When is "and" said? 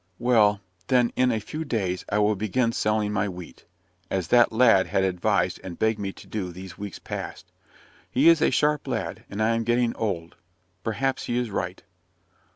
5.63-5.77, 9.29-9.43